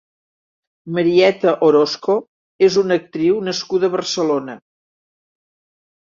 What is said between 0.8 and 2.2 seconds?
Marieta Orozco